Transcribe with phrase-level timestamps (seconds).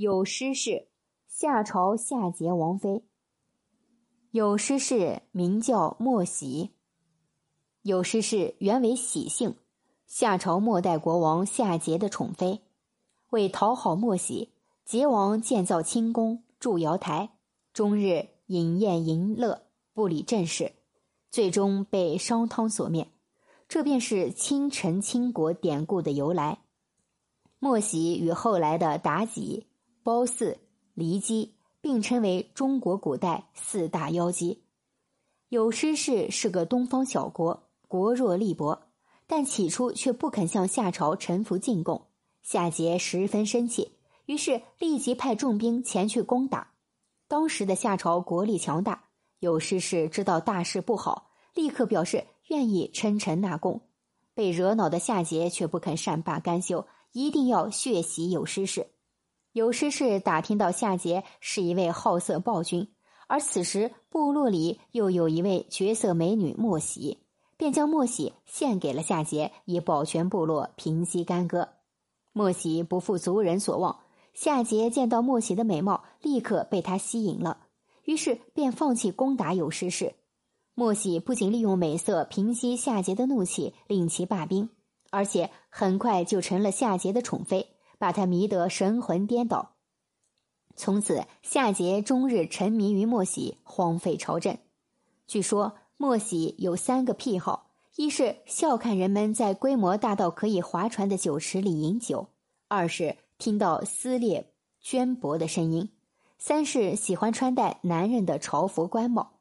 [0.00, 0.88] 有诗是，
[1.28, 3.04] 夏朝夏桀王妃。
[4.30, 6.70] 有诗是名叫莫喜。
[7.82, 9.56] 有诗是原为喜姓，
[10.06, 12.62] 夏朝末代国王夏桀的宠妃。
[13.28, 14.54] 为讨好莫喜，
[14.88, 17.32] 桀王建造清宫，筑瑶台，
[17.74, 20.72] 终日饮宴淫乐，不理政事，
[21.30, 23.06] 最终被商汤所灭。
[23.68, 26.62] 这便是倾城倾国典故的由来。
[27.58, 29.66] 莫喜与后来的妲己、
[30.02, 30.58] 褒姒、
[30.96, 34.62] 骊姬并称为中国古代四大妖姬。
[35.48, 38.80] 有诗氏是个东方小国，国弱力薄，
[39.26, 42.06] 但起初却不肯向夏朝臣服进贡。
[42.42, 43.92] 夏桀十分生气，
[44.26, 46.72] 于是立即派重兵前去攻打。
[47.28, 49.04] 当时的夏朝国力强大，
[49.38, 52.26] 有诗氏知道大事不好，立刻表示。
[52.50, 53.80] 愿意称臣纳贡，
[54.34, 58.88] 被惹恼的夏桀却不肯善罢甘休，一定要血洗有诗氏。
[59.52, 62.86] 有师氏打听到夏桀是一位好色暴君，
[63.26, 67.18] 而此时部落里又有一位绝色美女莫喜，
[67.56, 71.68] 便将莫喜献给了夏桀，以保全部落，平息干戈。
[72.32, 73.98] 莫喜不负族人所望，
[74.34, 77.66] 夏桀见到莫喜的美貌，立刻被她吸引了，
[78.04, 80.14] 于是便放弃攻打有师氏。
[80.74, 84.70] 莫喜不仅利用美色平息夏桀的怒气，令其罢兵，
[85.10, 87.66] 而且很快就成了夏桀的宠妃，
[88.00, 89.74] 把他迷得神魂颠倒。
[90.74, 94.56] 从此，夏桀终日沉迷于莫喜，荒废朝政。
[95.26, 102.28] 据说莫喜有三个癖好：一是笑看人们在规模大到可以划船的酒池里饮酒；
[102.68, 105.90] 二是听到撕裂绢帛的声音；
[106.38, 109.32] 三是喜欢穿戴男人的朝服官帽。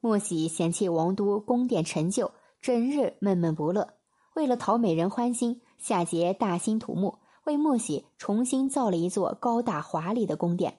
[0.00, 3.94] 莫喜嫌弃王都宫殿陈旧，整日闷闷不乐。
[4.34, 10.78] 为了讨美人欢心，夏桀大兴土木，为莫喜重新造了一座高大华丽的宫殿。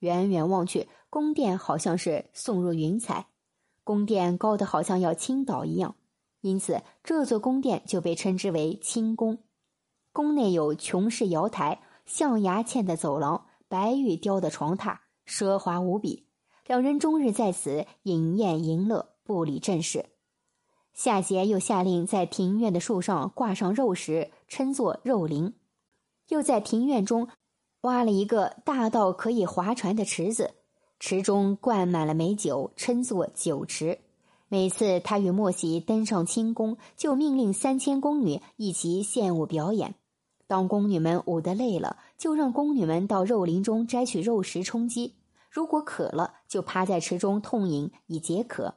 [0.00, 3.26] 远远望去，宫殿好像是送入云彩，
[3.82, 5.96] 宫殿高的好像要倾倒一样，
[6.40, 9.38] 因此这座宫殿就被称之为清宫。
[10.12, 16.26] 宫内有琼式瑶台、象牙嵌的走廊、白玉雕的床榻，奢华无比。
[16.66, 20.06] 两人终日在此饮宴淫乐，不理政事。
[20.92, 25.52] 夏桀又下令在庭院的树上挂上肉食，称作肉林；
[26.28, 27.28] 又在庭院中
[27.82, 30.52] 挖了一个大到可以划船的池子，
[30.98, 33.98] 池中灌满了美酒，称作酒池。
[34.48, 39.94] 每次他与莫喜登上清宫，就命令三千宫女一起献舞表演。
[40.46, 45.16] 当宫女们舞得累了，就让宫女们到肉林中摘取肉食充饥。
[45.50, 48.74] 如果渴了，就趴在池中痛饮以解渴。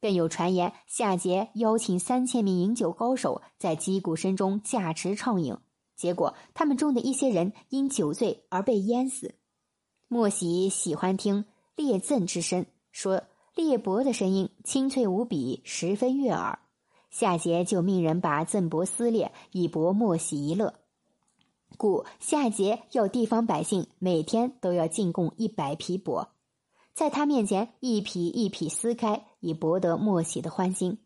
[0.00, 5.56] 更有传言，夏桀邀请三千名饮酒高手在击鼓声中驾池畅饮，
[5.98, 9.34] 结果他们中的一些人因酒醉而被淹死。
[10.06, 11.44] 莫喜喜欢听
[11.74, 16.60] 列赠之声，说列帛的声音清脆无比，十分悦耳。
[17.10, 20.74] 夏桀就命人把赠帛撕裂，以博莫喜一乐。
[21.76, 26.28] 故夏桀要地方百姓每天都要进贡一百匹帛，
[26.94, 30.98] 在他面前一匹一匹撕开，以博得莫喜的欢心。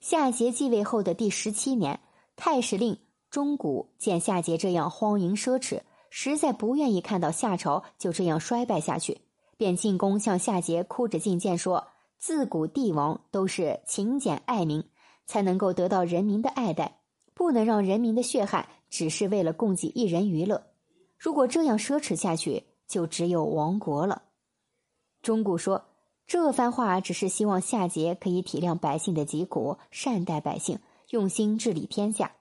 [0.00, 2.00] 夏桀继位后的第十七年，
[2.36, 2.98] 太史令
[3.36, 9.20] 钟古见夏桀这样荒淫奢侈，实在不愿意看到夏朝就这样衰败下去，
[9.58, 11.88] 便进宫向夏桀哭着进谏说
[12.18, 14.82] ：“自古帝王都是勤俭爱民，
[15.26, 17.00] 才能够得到人民的爱戴，
[17.34, 20.68] 不能让人民的血汗。”只是为了供给一人娱乐，
[21.18, 24.22] 如果这样奢侈下去，就只有亡国了。
[25.20, 25.84] 钟古说
[26.26, 30.78] 这番话只是希望夏桀可以体谅百姓的疾苦，善待百姓，
[31.10, 32.35] 用心治理天下。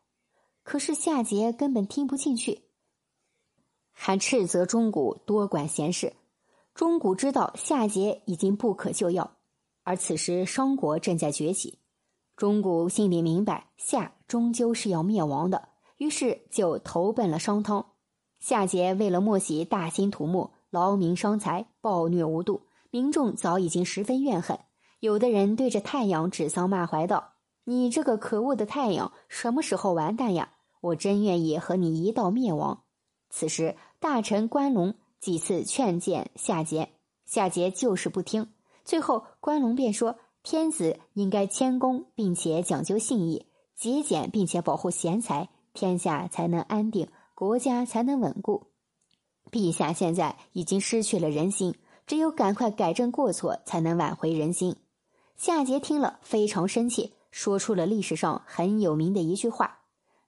[0.66, 2.64] 可是夏桀根本听不进去，
[3.94, 6.14] 还斥责钟古多管闲事。
[6.74, 9.38] 钟古知道夏桀已经不可救药，
[9.84, 11.80] 而此时商国正在崛起，
[12.36, 15.70] 钟古心里明白夏终究是要灭亡的。
[15.98, 17.94] 于是就投奔了商汤。
[18.40, 24.60] 夏桀为了莫喜大兴土木，劳民伤财，暴虐无度，民众早已经十分怨恨。
[25.00, 30.54] 有的人对着太阳指桑骂槐道：“你这个可恶的太阳，什么时候完蛋呀？
[30.86, 32.84] 我真愿意和你一道灭亡。”
[33.30, 36.88] 此时，大臣关龙几次劝谏夏桀，
[37.26, 38.50] 夏桀就是不听。
[38.84, 48.68] 最后，关龙便说：“天子应该谦恭，并且讲究信义，节俭，并且保护贤才。”天下才能安定，国家才能稳固。
[49.52, 51.76] 陛下现在已经失去了人心，
[52.08, 54.78] 只有赶快改正过错，才能挽回人心。
[55.36, 59.80] 夏桀听了非常生气，说出了历史上很有名的一句话：“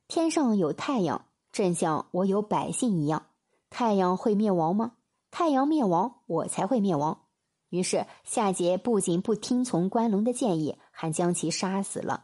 [0.08, 3.26] 天上有太阳，正像我有百姓一样。
[3.70, 4.94] 太阳会灭亡吗？
[5.32, 7.26] 太阳灭亡，我才会灭亡。
[7.70, 12.22] 于是夏桀不仅不听从关龙的建议，还将其杀死了。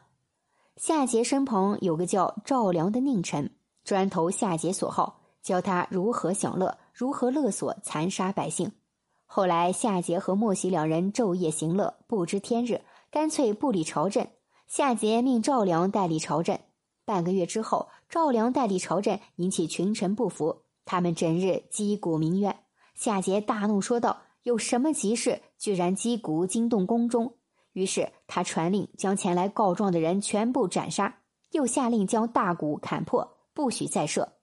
[0.77, 3.51] 夏桀身旁有个叫赵良的佞臣，
[3.83, 8.71] 专投夏桀所好，教他如何享乐，如何勒索、残杀百姓。
[9.25, 12.81] 后来夏桀和莫喜两人昼夜行乐，不知天日，
[13.11, 14.25] 干脆不理朝政。
[14.67, 16.57] 夏桀命赵良代理朝政。
[17.05, 22.55] 半个月之后，赵良代理朝政，引起群臣不服，他们整日击鼓鸣冤。
[22.95, 24.21] 夏桀大怒，说道。
[24.43, 27.35] 有什么急事，居然击鼓惊动宫中？
[27.71, 31.19] 于是他传令将前来告状的人全部斩杀，
[31.51, 34.33] 又下令将大鼓砍破，不许再设。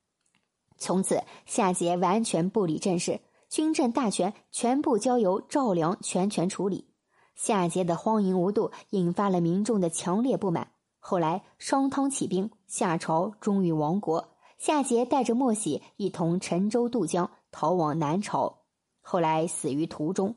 [0.78, 3.20] 从此，夏桀完全不理政事，
[3.50, 6.88] 军政大权全部交由赵良全权处理。
[7.34, 10.72] 夏桀的荒淫无度，引发了民众的强烈不满。
[11.00, 14.28] 后来，商汤起兵，夏朝终于亡国。
[14.58, 18.58] 夏桀带着莫喜一同沉舟渡江，逃往南朝。
[19.00, 20.36] 后来死于途中。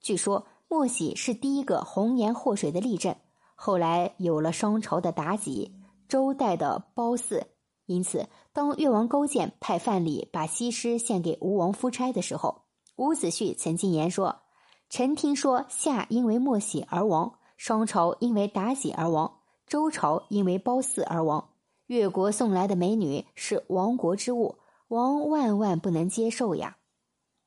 [0.00, 3.14] 据说莫喜是第一个红颜祸水的例证。
[3.54, 5.76] 后来有了商朝的妲己、
[6.08, 7.46] 周代的褒姒，
[7.86, 12.62] 因此当越王勾践派范蠡把西施献给吴王夫差的时候，
[12.96, 14.40] 伍子胥曾经言说
[14.90, 19.39] ：“臣听说夏因为莫喜而亡，商朝因为妲己而亡，
[19.70, 21.50] 周朝因为褒姒而亡。
[21.86, 24.56] 越国送来的美女是亡国之物，
[24.88, 26.78] 王万万不能接受呀。”